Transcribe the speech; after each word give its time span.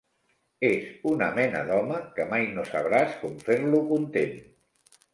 És 0.69 0.87
una 1.09 1.27
mena 1.35 1.61
d'home 1.69 2.01
que 2.17 2.27
mai 2.33 2.49
no 2.57 2.67
sabràs 2.73 3.17
com 3.23 3.39
fer-lo 3.47 3.87
content. 3.95 4.39